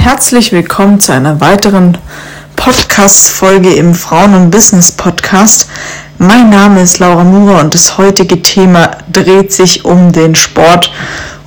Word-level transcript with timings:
Herzlich 0.00 0.50
willkommen 0.50 0.98
zu 0.98 1.12
einer 1.12 1.42
weiteren 1.42 1.98
Podcast-Folge 2.56 3.74
im 3.74 3.94
Frauen- 3.94 4.34
und 4.34 4.50
Business-Podcast. 4.50 5.68
Mein 6.16 6.48
Name 6.48 6.80
ist 6.80 7.00
Laura 7.00 7.22
Mura 7.22 7.60
und 7.60 7.74
das 7.74 7.98
heutige 7.98 8.42
Thema 8.42 8.92
dreht 9.12 9.52
sich 9.52 9.84
um 9.84 10.10
den 10.10 10.34
Sport. 10.34 10.90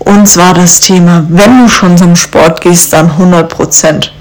Und 0.06 0.28
zwar 0.28 0.54
das 0.54 0.80
Thema, 0.80 1.26
wenn 1.30 1.64
du 1.64 1.70
schon 1.70 1.98
zum 1.98 2.16
Sport 2.16 2.62
gehst, 2.62 2.94
dann 2.94 3.12
100 3.12 3.50
Prozent. 3.50 4.14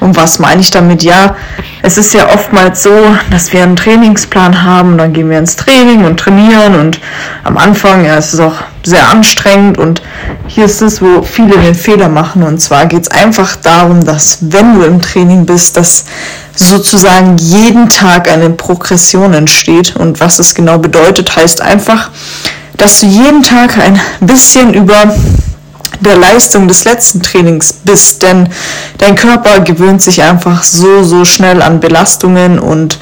Und 0.00 0.16
was 0.16 0.38
meine 0.38 0.60
ich 0.60 0.70
damit? 0.70 1.02
Ja, 1.02 1.36
es 1.82 1.98
ist 1.98 2.14
ja 2.14 2.32
oftmals 2.32 2.82
so, 2.82 2.94
dass 3.30 3.52
wir 3.52 3.62
einen 3.62 3.76
Trainingsplan 3.76 4.62
haben, 4.62 4.98
dann 4.98 5.12
gehen 5.12 5.30
wir 5.30 5.38
ins 5.38 5.56
Training 5.56 6.04
und 6.04 6.18
trainieren 6.18 6.74
und 6.78 7.00
am 7.44 7.56
Anfang, 7.56 8.04
ja, 8.04 8.16
es 8.16 8.34
ist 8.34 8.40
auch 8.40 8.56
sehr 8.84 9.08
anstrengend 9.08 9.78
und 9.78 10.02
hier 10.46 10.66
ist 10.66 10.82
es, 10.82 11.00
wo 11.00 11.22
viele 11.22 11.56
den 11.58 11.74
Fehler 11.74 12.08
machen 12.08 12.42
und 12.42 12.58
zwar 12.58 12.86
geht 12.86 13.02
es 13.02 13.10
einfach 13.10 13.56
darum, 13.56 14.04
dass 14.04 14.38
wenn 14.42 14.74
du 14.74 14.82
im 14.82 15.00
Training 15.00 15.46
bist, 15.46 15.76
dass 15.76 16.04
sozusagen 16.54 17.36
jeden 17.38 17.88
Tag 17.88 18.30
eine 18.30 18.50
Progression 18.50 19.32
entsteht 19.32 19.96
und 19.96 20.20
was 20.20 20.36
das 20.36 20.54
genau 20.54 20.78
bedeutet, 20.78 21.34
heißt 21.34 21.62
einfach, 21.62 22.10
dass 22.76 23.00
du 23.00 23.06
jeden 23.06 23.42
Tag 23.42 23.78
ein 23.78 24.00
bisschen 24.20 24.74
über 24.74 25.14
der 26.00 26.16
Leistung 26.16 26.68
des 26.68 26.84
letzten 26.84 27.22
Trainings 27.22 27.72
bist, 27.72 28.22
denn 28.22 28.48
dein 28.98 29.14
Körper 29.14 29.60
gewöhnt 29.60 30.02
sich 30.02 30.22
einfach 30.22 30.62
so, 30.64 31.02
so 31.02 31.24
schnell 31.24 31.62
an 31.62 31.80
Belastungen 31.80 32.58
und 32.58 32.98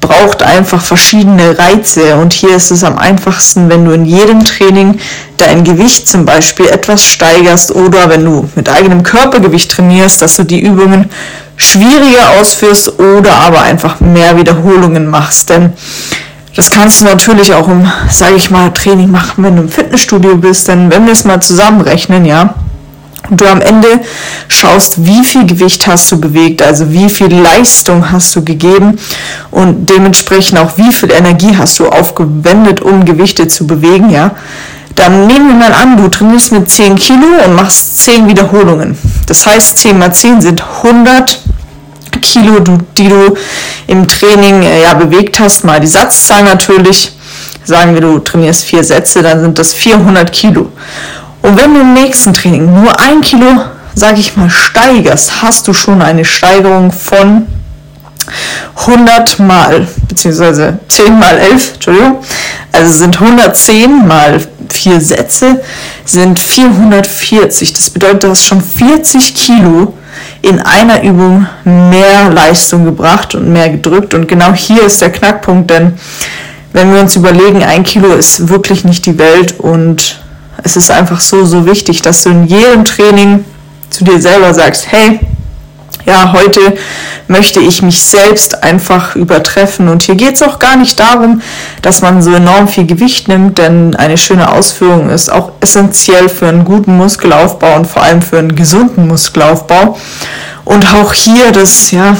braucht 0.00 0.42
einfach 0.42 0.82
verschiedene 0.82 1.58
Reize. 1.58 2.16
Und 2.16 2.32
hier 2.32 2.54
ist 2.54 2.70
es 2.70 2.84
am 2.84 2.98
einfachsten, 2.98 3.68
wenn 3.68 3.84
du 3.84 3.92
in 3.92 4.04
jedem 4.04 4.44
Training 4.44 4.98
dein 5.36 5.64
Gewicht 5.64 6.08
zum 6.08 6.24
Beispiel 6.24 6.66
etwas 6.66 7.02
steigerst 7.02 7.74
oder 7.74 8.08
wenn 8.08 8.24
du 8.24 8.48
mit 8.54 8.68
eigenem 8.68 9.02
Körpergewicht 9.02 9.70
trainierst, 9.70 10.22
dass 10.22 10.36
du 10.36 10.44
die 10.44 10.60
Übungen 10.60 11.10
schwieriger 11.56 12.38
ausführst 12.38 12.98
oder 12.98 13.34
aber 13.36 13.62
einfach 13.62 14.00
mehr 14.00 14.36
Wiederholungen 14.36 15.08
machst. 15.08 15.50
Denn 15.50 15.72
das 16.56 16.70
kannst 16.70 17.00
du 17.00 17.04
natürlich 17.04 17.52
auch 17.52 17.68
im, 17.68 17.86
sage 18.10 18.36
ich 18.36 18.50
mal, 18.50 18.72
Training 18.72 19.10
machen, 19.10 19.44
wenn 19.44 19.56
du 19.56 19.62
im 19.62 19.68
Fitnessstudio 19.68 20.36
bist. 20.36 20.68
Denn 20.68 20.90
wenn 20.90 21.04
wir 21.04 21.12
es 21.12 21.24
mal 21.24 21.40
zusammenrechnen, 21.40 22.24
ja, 22.24 22.54
und 23.28 23.40
du 23.40 23.46
am 23.46 23.60
Ende 23.60 24.00
schaust, 24.48 25.04
wie 25.04 25.24
viel 25.24 25.46
Gewicht 25.46 25.86
hast 25.86 26.10
du 26.12 26.20
bewegt, 26.20 26.62
also 26.62 26.90
wie 26.92 27.10
viel 27.10 27.34
Leistung 27.34 28.10
hast 28.10 28.34
du 28.36 28.44
gegeben 28.44 28.98
und 29.50 29.90
dementsprechend 29.90 30.58
auch 30.58 30.78
wie 30.78 30.92
viel 30.92 31.10
Energie 31.10 31.56
hast 31.56 31.78
du 31.78 31.88
aufgewendet, 31.88 32.80
um 32.80 33.04
Gewichte 33.04 33.48
zu 33.48 33.66
bewegen, 33.66 34.10
ja, 34.10 34.30
dann 34.94 35.26
nehmen 35.26 35.48
wir 35.48 35.68
mal 35.68 35.74
an, 35.74 35.96
du 35.96 36.08
trainierst 36.08 36.52
mit 36.52 36.70
10 36.70 36.94
Kilo 36.96 37.26
und 37.44 37.54
machst 37.54 37.98
10 38.04 38.28
Wiederholungen. 38.28 38.96
Das 39.26 39.44
heißt, 39.44 39.76
10 39.76 39.98
mal 39.98 40.12
10 40.12 40.40
sind 40.40 40.62
100 40.62 41.42
Kilo, 42.20 42.60
die 42.96 43.08
du 43.08 43.34
im 43.86 44.06
Training 44.06 44.62
äh, 44.62 44.82
ja, 44.82 44.94
bewegt 44.94 45.38
hast, 45.40 45.64
mal 45.64 45.80
die 45.80 45.86
Satzzahl 45.86 46.44
natürlich. 46.44 47.12
Sagen 47.64 47.94
wir, 47.94 48.00
du 48.00 48.18
trainierst 48.20 48.64
vier 48.64 48.84
Sätze, 48.84 49.22
dann 49.22 49.40
sind 49.40 49.58
das 49.58 49.74
400 49.74 50.32
Kilo. 50.32 50.70
Und 51.42 51.60
wenn 51.60 51.74
du 51.74 51.80
im 51.80 51.94
nächsten 51.94 52.32
Training 52.32 52.72
nur 52.72 52.98
ein 52.98 53.20
Kilo, 53.20 53.60
sage 53.94 54.20
ich 54.20 54.36
mal, 54.36 54.50
steigerst, 54.50 55.42
hast 55.42 55.66
du 55.66 55.72
schon 55.72 56.02
eine 56.02 56.24
Steigerung 56.24 56.92
von 56.92 57.46
100 58.76 59.38
mal, 59.38 59.86
beziehungsweise 60.08 60.78
10 60.88 61.18
mal 61.18 61.38
11, 61.38 61.74
Entschuldigung, 61.74 62.18
also 62.72 62.92
sind 62.92 63.20
110 63.20 64.06
mal 64.06 64.40
vier 64.68 65.00
Sätze, 65.00 65.62
sind 66.04 66.38
440. 66.38 67.72
Das 67.72 67.90
bedeutet, 67.90 68.24
du 68.24 68.28
hast 68.30 68.44
schon 68.44 68.60
40 68.60 69.34
Kilo 69.34 69.94
in 70.42 70.60
einer 70.60 71.02
Übung 71.02 71.46
mehr 71.64 72.30
Leistung 72.30 72.84
gebracht 72.84 73.34
und 73.34 73.52
mehr 73.52 73.70
gedrückt. 73.70 74.14
Und 74.14 74.28
genau 74.28 74.52
hier 74.52 74.82
ist 74.82 75.00
der 75.00 75.10
Knackpunkt, 75.10 75.70
denn 75.70 75.94
wenn 76.72 76.92
wir 76.92 77.00
uns 77.00 77.16
überlegen, 77.16 77.62
ein 77.62 77.84
Kilo 77.84 78.12
ist 78.12 78.48
wirklich 78.48 78.84
nicht 78.84 79.06
die 79.06 79.18
Welt 79.18 79.58
und 79.58 80.20
es 80.62 80.76
ist 80.76 80.90
einfach 80.90 81.20
so, 81.20 81.44
so 81.44 81.66
wichtig, 81.66 82.02
dass 82.02 82.22
du 82.22 82.30
in 82.30 82.46
jedem 82.46 82.84
Training 82.84 83.44
zu 83.90 84.04
dir 84.04 84.20
selber 84.20 84.52
sagst, 84.52 84.90
hey, 84.90 85.20
ja, 86.06 86.32
heute 86.32 86.60
möchte 87.26 87.58
ich 87.60 87.82
mich 87.82 88.02
selbst 88.02 88.62
einfach 88.62 89.16
übertreffen. 89.16 89.88
Und 89.88 90.04
hier 90.04 90.14
geht 90.14 90.36
es 90.36 90.42
auch 90.42 90.60
gar 90.60 90.76
nicht 90.76 90.98
darum, 91.00 91.42
dass 91.82 92.00
man 92.00 92.22
so 92.22 92.32
enorm 92.32 92.68
viel 92.68 92.86
Gewicht 92.86 93.26
nimmt, 93.26 93.58
denn 93.58 93.96
eine 93.96 94.16
schöne 94.16 94.50
Ausführung 94.50 95.10
ist 95.10 95.30
auch 95.30 95.52
essentiell 95.60 96.28
für 96.28 96.48
einen 96.48 96.64
guten 96.64 96.96
Muskelaufbau 96.96 97.74
und 97.76 97.86
vor 97.86 98.02
allem 98.02 98.22
für 98.22 98.38
einen 98.38 98.54
gesunden 98.54 99.08
Muskelaufbau. 99.08 99.98
Und 100.64 100.86
auch 100.94 101.12
hier 101.12 101.50
das, 101.50 101.90
ja, 101.90 102.16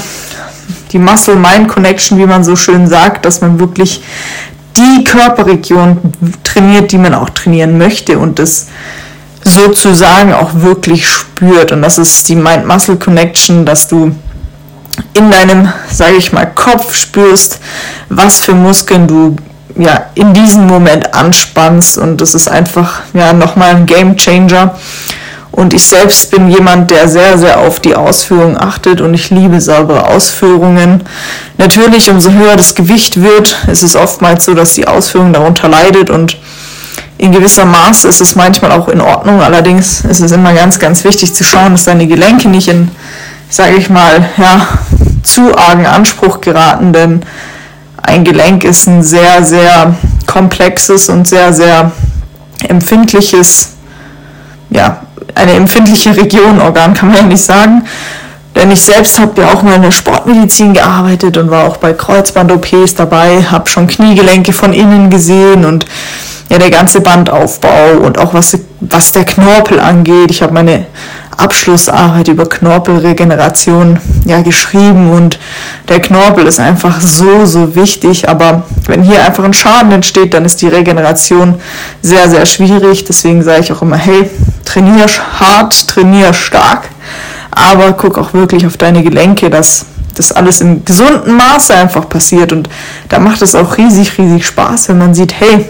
die 0.91 0.99
Muscle-Mind-Connection, 0.99 2.17
wie 2.17 2.25
man 2.25 2.43
so 2.43 2.57
schön 2.57 2.87
sagt, 2.87 3.25
dass 3.25 3.39
man 3.39 3.59
wirklich 3.59 4.01
die 4.75 5.03
Körperregion 5.05 5.97
trainiert, 6.43 6.91
die 6.91 6.97
man 6.97 7.13
auch 7.13 7.29
trainieren 7.29 7.77
möchte 7.77 8.19
und 8.19 8.37
das 8.37 8.67
sozusagen 9.47 10.33
auch 10.33 10.51
wirklich 10.53 11.07
spürt. 11.07 11.71
Und 11.71 11.81
das 11.81 11.97
ist 11.97 12.27
die 12.29 12.35
Mind-Muscle-Connection, 12.35 13.65
dass 13.65 13.87
du 13.87 14.15
in 15.13 15.31
deinem, 15.31 15.71
sage 15.91 16.15
ich 16.17 16.31
mal, 16.31 16.45
Kopf 16.45 16.95
spürst, 16.95 17.59
was 18.09 18.39
für 18.39 18.53
Muskeln 18.53 19.07
du 19.07 19.35
ja 19.77 20.05
in 20.15 20.33
diesem 20.33 20.65
Moment 20.65 21.13
anspannst 21.13 21.97
und 21.97 22.19
das 22.19 22.33
ist 22.33 22.47
einfach 22.47 23.01
ja 23.13 23.33
nochmal 23.33 23.75
ein 23.75 23.85
Game 23.85 24.15
Changer. 24.15 24.75
Und 25.51 25.73
ich 25.73 25.85
selbst 25.85 26.29
bin 26.29 26.51
jemand, 26.51 26.91
der 26.91 27.07
sehr, 27.07 27.37
sehr 27.39 27.59
auf 27.59 27.79
die 27.79 27.95
Ausführung 27.95 28.57
achtet 28.59 29.01
und 29.01 29.15
ich 29.15 29.31
liebe 29.31 29.59
saubere 29.59 30.05
Ausführungen. 30.07 31.03
Natürlich, 31.57 32.11
umso 32.11 32.31
höher 32.31 32.55
das 32.55 32.75
Gewicht 32.75 33.23
wird, 33.23 33.57
ist 33.67 33.81
es 33.81 33.95
oftmals 33.95 34.45
so, 34.45 34.53
dass 34.53 34.75
die 34.75 34.87
Ausführung 34.87 35.33
darunter 35.33 35.67
leidet 35.67 36.11
und 36.11 36.37
in 37.17 37.31
gewisser 37.31 37.65
Maß 37.65 38.05
ist 38.05 38.21
es 38.21 38.35
manchmal 38.35 38.71
auch 38.71 38.87
in 38.89 39.01
Ordnung. 39.01 39.41
Allerdings 39.41 40.01
ist 40.01 40.19
es 40.19 40.31
immer 40.31 40.53
ganz, 40.53 40.79
ganz 40.79 41.03
wichtig 41.03 41.33
zu 41.33 41.43
schauen, 41.43 41.73
dass 41.73 41.85
deine 41.85 42.07
Gelenke 42.07 42.47
nicht 42.47 42.67
in, 42.67 42.91
sage 43.49 43.75
ich 43.75 43.89
mal, 43.89 44.29
ja, 44.37 44.67
zu 45.23 45.57
argen 45.57 45.85
Anspruch 45.85 46.41
geraten, 46.41 46.93
denn 46.93 47.21
ein 48.01 48.23
Gelenk 48.23 48.63
ist 48.63 48.87
ein 48.87 49.03
sehr, 49.03 49.43
sehr 49.43 49.95
komplexes 50.25 51.09
und 51.09 51.27
sehr, 51.27 51.51
sehr 51.51 51.91
empfindliches, 52.67 53.73
ja, 54.69 55.01
eine 55.35 55.53
empfindliche 55.53 56.15
Region, 56.15 56.61
Organ 56.61 56.93
kann 56.93 57.09
man 57.09 57.17
ja 57.17 57.23
nicht 57.23 57.43
sagen. 57.43 57.83
Denn 58.55 58.71
ich 58.71 58.81
selbst 58.81 59.19
habe 59.19 59.41
ja 59.41 59.53
auch 59.53 59.61
mal 59.61 59.75
in 59.75 59.83
der 59.83 59.91
Sportmedizin 59.91 60.73
gearbeitet 60.73 61.37
und 61.37 61.51
war 61.51 61.65
auch 61.65 61.77
bei 61.77 61.93
Kreuzband-OPs 61.93 62.95
dabei, 62.95 63.43
habe 63.43 63.69
schon 63.69 63.85
Kniegelenke 63.85 64.51
von 64.51 64.73
innen 64.73 65.11
gesehen 65.11 65.63
und 65.63 65.85
ja, 66.49 66.57
der 66.57 66.69
ganze 66.71 67.01
Bandaufbau 67.01 67.97
und 68.01 68.17
auch 68.17 68.33
was, 68.33 68.57
was 68.79 69.11
der 69.11 69.25
Knorpel 69.25 69.79
angeht. 69.79 70.31
Ich 70.31 70.41
habe 70.41 70.53
meine 70.53 70.85
Abschlussarbeit 71.37 72.27
über 72.29 72.47
Knorpelregeneration 72.47 73.99
ja 74.25 74.41
geschrieben 74.41 75.11
und 75.11 75.37
der 75.87 76.01
Knorpel 76.01 76.47
ist 76.47 76.59
einfach 76.59 76.99
so, 76.99 77.45
so 77.45 77.75
wichtig. 77.75 78.27
Aber 78.27 78.63
wenn 78.87 79.03
hier 79.03 79.23
einfach 79.23 79.43
ein 79.43 79.53
Schaden 79.53 79.91
entsteht, 79.91 80.33
dann 80.33 80.45
ist 80.45 80.61
die 80.61 80.67
Regeneration 80.67 81.55
sehr, 82.01 82.29
sehr 82.29 82.45
schwierig. 82.45 83.05
Deswegen 83.05 83.43
sage 83.43 83.61
ich 83.61 83.71
auch 83.71 83.81
immer, 83.81 83.97
hey, 83.97 84.29
trainier 84.65 85.05
hart, 85.39 85.87
trainier 85.87 86.33
stark, 86.33 86.89
aber 87.51 87.93
guck 87.93 88.17
auch 88.17 88.33
wirklich 88.33 88.65
auf 88.65 88.77
deine 88.77 89.03
Gelenke, 89.03 89.49
dass 89.49 89.85
das 90.15 90.31
alles 90.31 90.61
im 90.61 90.83
gesunden 90.83 91.35
Maße 91.35 91.75
einfach 91.75 92.09
passiert. 92.09 92.51
Und 92.51 92.67
da 93.09 93.19
macht 93.19 93.41
es 93.43 93.53
auch 93.53 93.77
riesig, 93.77 94.17
riesig 94.17 94.45
Spaß, 94.45 94.89
wenn 94.89 94.97
man 94.97 95.13
sieht, 95.13 95.33
hey, 95.39 95.65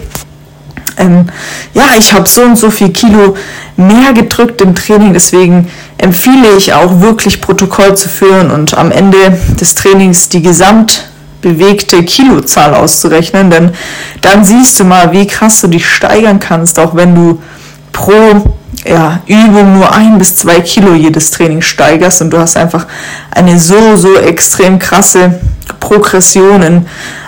ähm, 0.96 1.26
ja, 1.74 1.84
ich 1.96 2.12
habe 2.12 2.28
so 2.28 2.42
und 2.42 2.56
so 2.56 2.70
viel 2.70 2.90
Kilo 2.90 3.36
mehr 3.76 4.12
gedrückt 4.12 4.60
im 4.60 4.74
Training, 4.74 5.12
deswegen 5.12 5.68
empfehle 5.98 6.56
ich 6.56 6.72
auch 6.72 7.00
wirklich 7.00 7.40
Protokoll 7.40 7.96
zu 7.96 8.08
führen 8.08 8.50
und 8.50 8.76
am 8.76 8.90
Ende 8.90 9.38
des 9.60 9.74
Trainings 9.74 10.28
die 10.28 10.42
gesamtbewegte 10.42 12.02
Kilozahl 12.04 12.74
auszurechnen, 12.74 13.50
denn 13.50 13.72
dann 14.20 14.44
siehst 14.44 14.80
du 14.80 14.84
mal, 14.84 15.12
wie 15.12 15.26
krass 15.26 15.60
du 15.60 15.68
dich 15.68 15.88
steigern 15.88 16.40
kannst, 16.40 16.78
auch 16.78 16.94
wenn 16.94 17.14
du 17.14 17.40
pro 17.92 18.56
ja, 18.84 19.20
Übung 19.26 19.74
nur 19.74 19.92
ein 19.92 20.18
bis 20.18 20.36
zwei 20.36 20.60
Kilo 20.60 20.94
jedes 20.94 21.30
Training 21.30 21.62
steigerst 21.62 22.22
und 22.22 22.30
du 22.30 22.38
hast 22.38 22.56
einfach 22.56 22.86
eine 23.30 23.58
so, 23.58 23.96
so 23.96 24.16
extrem 24.16 24.78
krasse 24.78 25.40
Progression 25.80 26.62
in 26.62 26.86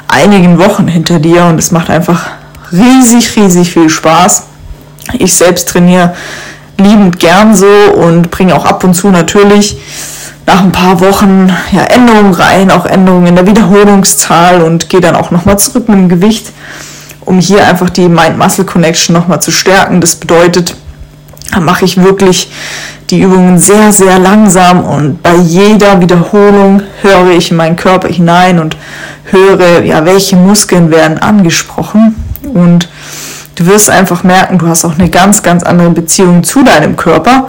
einigen 0.09 0.59
Wochen 0.59 0.89
hinter 0.89 1.19
dir 1.19 1.45
und 1.45 1.59
es 1.59 1.71
macht 1.71 1.91
einfach 1.91 2.31
riesig, 2.72 3.37
riesig 3.37 3.72
viel 3.72 3.88
Spaß. 3.88 4.44
Ich 5.19 5.34
selbst 5.34 5.69
trainiere 5.69 6.14
liebend 6.78 7.19
gern 7.19 7.55
so 7.55 7.67
und 7.67 8.31
bringe 8.31 8.55
auch 8.55 8.64
ab 8.64 8.84
und 8.84 8.94
zu 8.94 9.08
natürlich 9.08 9.76
nach 10.46 10.62
ein 10.62 10.72
paar 10.72 11.00
Wochen 11.00 11.50
ja, 11.72 11.84
Änderungen 11.84 12.34
rein, 12.34 12.70
auch 12.70 12.87
Änderungen 12.87 13.28
in 13.28 13.37
der 13.37 13.46
Wiederholungszahl 13.46 14.62
und 14.62 14.88
gehe 14.88 15.00
dann 15.00 15.14
auch 15.14 15.31
nochmal 15.31 15.58
zurück 15.58 15.88
mit 15.88 15.99
dem 15.99 16.08
Gewicht, 16.08 16.50
um 17.20 17.38
hier 17.38 17.67
einfach 17.67 17.90
die 17.90 18.08
Mind-Muscle-Connection 18.08 19.14
nochmal 19.14 19.40
zu 19.40 19.50
stärken. 19.50 20.00
Das 20.00 20.16
bedeutet, 20.16 20.75
da 21.52 21.61
mache 21.61 21.84
ich 21.84 22.02
wirklich 22.02 22.50
die 23.11 23.20
Übungen 23.20 23.58
sehr, 23.58 23.93
sehr 23.93 24.19
langsam 24.19 24.84
und 24.84 25.23
bei 25.23 25.34
jeder 25.37 26.00
Wiederholung 26.00 26.82
höre 27.02 27.31
ich 27.31 27.50
in 27.50 27.56
meinen 27.56 27.76
Körper 27.76 28.08
hinein 28.08 28.58
und 28.58 28.76
höre, 29.25 29.84
ja, 29.84 30.05
welche 30.05 30.37
Muskeln 30.37 30.90
werden 30.90 31.19
angesprochen 31.19 32.14
und 32.42 32.88
du 33.56 33.66
wirst 33.66 33.90
einfach 33.90 34.22
merken, 34.25 34.58
du 34.58 34.66
hast 34.66 34.84
auch 34.84 34.98
eine 34.98 35.10
ganz, 35.10 35.42
ganz 35.42 35.62
andere 35.62 35.90
Beziehung 35.90 36.42
zu 36.42 36.62
deinem 36.62 36.96
Körper 36.96 37.48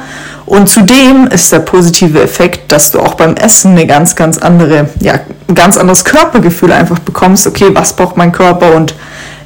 und 0.51 0.67
zudem 0.67 1.27
ist 1.27 1.53
der 1.53 1.59
positive 1.59 2.21
Effekt, 2.21 2.73
dass 2.73 2.91
du 2.91 2.99
auch 2.99 3.13
beim 3.13 3.35
Essen 3.35 3.71
eine 3.71 3.87
ganz, 3.87 4.17
ganz 4.17 4.37
andere, 4.37 4.89
ja, 4.99 5.21
ein 5.47 5.55
ganz 5.55 5.77
anderes 5.77 6.03
Körpergefühl 6.03 6.73
einfach 6.73 6.99
bekommst. 6.99 7.47
Okay, 7.47 7.69
was 7.73 7.95
braucht 7.95 8.17
mein 8.17 8.33
Körper 8.33 8.75
und 8.75 8.93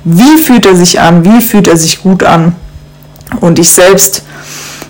wie 0.03 0.38
fühlt 0.38 0.65
er 0.65 0.75
sich 0.75 1.00
an? 1.00 1.24
Wie 1.24 1.42
fühlt 1.42 1.68
er 1.68 1.77
sich 1.77 2.01
gut 2.01 2.24
an? 2.24 2.56
Und 3.39 3.59
ich 3.59 3.71
selbst, 3.71 4.24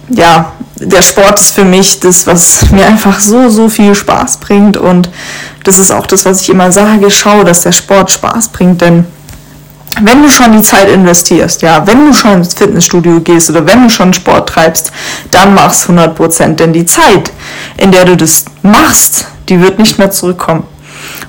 ja, 0.09 0.53
der 0.75 1.01
Sport 1.01 1.37
ist 1.37 1.51
für 1.51 1.65
mich 1.65 1.99
das, 1.99 2.27
was 2.27 2.69
mir 2.71 2.85
einfach 2.85 3.19
so, 3.19 3.49
so 3.49 3.67
viel 3.67 3.93
Spaß 3.93 4.37
bringt. 4.37 4.77
Und 4.77 5.09
das 5.65 5.79
ist 5.79 5.91
auch 5.91 6.05
das, 6.05 6.23
was 6.23 6.41
ich 6.41 6.49
immer 6.49 6.71
sage, 6.71 7.11
schau, 7.11 7.43
dass 7.43 7.63
der 7.63 7.73
Sport 7.73 8.11
Spaß 8.11 8.49
bringt, 8.49 8.79
denn 8.79 9.05
wenn 10.01 10.23
du 10.23 10.29
schon 10.29 10.51
die 10.51 10.61
Zeit 10.61 10.89
investierst, 10.89 11.61
ja, 11.61 11.85
wenn 11.87 12.05
du 12.05 12.13
schon 12.13 12.33
ins 12.33 12.53
Fitnessstudio 12.53 13.21
gehst 13.21 13.49
oder 13.49 13.65
wenn 13.65 13.83
du 13.83 13.89
schon 13.89 14.13
Sport 14.13 14.49
treibst, 14.49 14.91
dann 15.31 15.53
machst 15.53 15.83
100 15.83 16.15
Prozent. 16.15 16.59
Denn 16.59 16.73
die 16.73 16.85
Zeit, 16.85 17.31
in 17.77 17.91
der 17.91 18.05
du 18.05 18.17
das 18.17 18.45
machst, 18.61 19.27
die 19.47 19.61
wird 19.61 19.79
nicht 19.79 19.97
mehr 19.97 20.11
zurückkommen. 20.11 20.63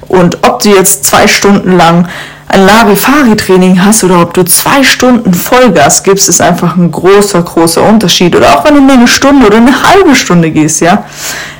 Und 0.09 0.39
ob 0.43 0.61
du 0.63 0.71
jetzt 0.71 1.05
zwei 1.05 1.27
Stunden 1.27 1.77
lang 1.77 2.09
ein 2.49 2.65
Larifari-Training 2.65 3.85
hast 3.85 4.05
oder 4.05 4.23
ob 4.23 4.35
du 4.35 4.45
zwei 4.45 4.83
Stunden 4.85 5.35
Vollgas 5.35 6.03
gibst, 6.03 6.29
ist 6.29 6.41
einfach 6.41 6.77
ein 6.77 6.93
großer, 6.93 7.43
großer 7.43 7.83
Unterschied. 7.83 8.37
Oder 8.37 8.57
auch 8.57 8.65
wenn 8.65 8.75
du 8.75 8.81
nur 8.81 8.93
eine 8.93 9.09
Stunde 9.09 9.47
oder 9.47 9.57
eine 9.57 9.83
halbe 9.83 10.15
Stunde 10.15 10.51
gehst, 10.51 10.81
ja. 10.81 11.05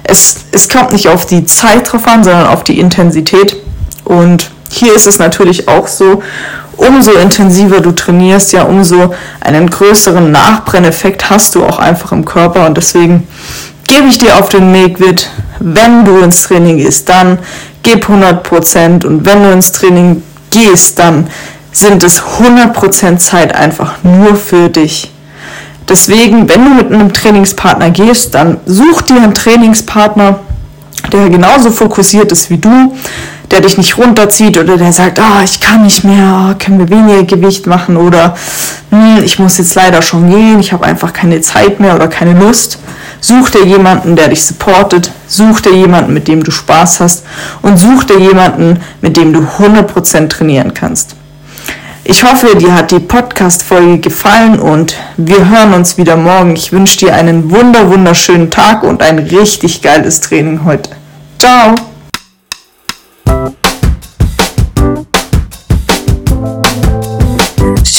Es, 0.05 0.45
es 0.53 0.69
kommt 0.69 0.93
nicht 0.93 1.09
auf 1.09 1.27
die 1.27 1.45
Zeit 1.45 1.93
drauf 1.93 2.07
an, 2.07 2.23
sondern 2.23 2.47
auf 2.47 2.63
die 2.63 2.79
Intensität. 2.79 3.57
Und 4.05 4.51
hier 4.71 4.95
ist 4.95 5.07
es 5.07 5.19
natürlich 5.19 5.69
auch 5.69 5.89
so, 5.89 6.23
umso 6.77 7.13
intensiver 7.13 7.81
du 7.81 7.93
trainierst, 7.93 8.53
ja, 8.53 8.65
umso 8.65 9.15
einen 9.41 9.69
größeren 9.69 10.31
Nachbrenneffekt 10.31 11.31
hast 11.31 11.55
du 11.55 11.65
auch 11.65 11.79
einfach 11.79 12.13
im 12.13 12.25
Körper. 12.25 12.67
Und 12.67 12.77
deswegen 12.77 13.27
gebe 13.87 14.09
ich 14.09 14.19
dir 14.19 14.39
auf 14.39 14.49
den 14.49 14.73
Weg 14.73 15.01
mit, 15.01 15.31
wenn 15.59 16.05
du 16.05 16.19
ins 16.19 16.43
Training 16.43 16.79
gehst, 16.79 17.09
dann 17.09 17.39
gib 17.83 18.09
100% 18.09 19.07
und 19.07 19.25
wenn 19.25 19.43
du 19.43 19.53
ins 19.53 19.73
Training 19.73 20.23
gehst, 20.51 20.99
dann 20.99 21.29
sind 21.73 22.03
es 22.03 22.23
100% 22.23 23.19
Zeit 23.19 23.55
einfach 23.55 23.97
nur 24.03 24.35
für 24.37 24.69
dich. 24.69 25.13
Deswegen, 25.89 26.49
wenn 26.49 26.65
du 26.65 26.71
mit 26.71 26.93
einem 26.93 27.13
Trainingspartner 27.13 27.91
gehst, 27.91 28.35
dann 28.35 28.59
such 28.67 29.03
dir 29.03 29.17
einen 29.17 29.35
Trainingspartner, 29.35 30.41
der 31.13 31.29
genauso 31.29 31.71
fokussiert 31.71 32.33
ist 32.33 32.51
wie 32.51 32.59
du, 32.59 32.93
der 33.51 33.61
dich 33.61 33.79
nicht 33.79 33.97
runterzieht 33.97 34.59
oder 34.59 34.77
der 34.77 34.93
sagt, 34.93 35.19
ah, 35.19 35.43
ich 35.45 35.61
kann 35.61 35.83
nicht 35.83 36.05
mehr, 36.05 36.51
oh, 36.51 36.55
können 36.59 36.79
wir 36.79 36.89
weniger 36.89 37.25
Gewicht 37.25 37.67
machen 37.67 37.97
oder 37.97 38.35
hm, 38.91 39.23
ich 39.25 39.39
muss 39.39 39.59
jetzt 39.59 39.75
leider 39.75 40.03
schon 40.03 40.29
gehen, 40.29 40.61
ich 40.61 40.73
habe 40.73 40.85
einfach 40.85 41.13
keine 41.13 41.41
Zeit 41.41 41.81
mehr 41.81 41.95
oder 41.95 42.09
keine 42.09 42.39
Lust. 42.39 42.79
Such 43.21 43.51
dir 43.51 43.65
jemanden, 43.65 44.15
der 44.15 44.29
dich 44.29 44.45
supportet, 44.45 45.11
such 45.27 45.61
dir 45.61 45.75
jemanden, 45.75 46.13
mit 46.13 46.29
dem 46.29 46.45
du 46.45 46.51
Spaß 46.51 47.01
hast 47.01 47.25
und 47.63 47.79
such 47.79 48.05
dir 48.05 48.19
jemanden, 48.19 48.81
mit 49.01 49.17
dem 49.17 49.33
du 49.33 49.41
100% 49.41 50.29
trainieren 50.29 50.75
kannst. 50.75 51.17
Ich 52.09 52.23
hoffe, 52.23 52.55
dir 52.57 52.73
hat 52.73 52.93
die 52.93 53.01
Podcast-Folge 53.01 53.99
gefallen 53.99 54.61
und 54.61 54.95
wir 55.17 55.49
hören 55.49 55.75
uns 55.75 55.99
wieder 55.99 56.17
morgen. 56.17 56.55
Ich 56.55 56.71
wünsche 56.71 56.99
dir 56.99 57.15
einen 57.15 57.51
wunder, 57.51 57.91
wunderschönen 57.91 58.49
Tag 58.49 58.85
und 58.85 59.03
ein 59.03 59.19
richtig 59.19 59.83
geiles 59.83 60.21
Training 60.21 60.65
heute. 60.65 60.91
Ciao! 61.41 61.96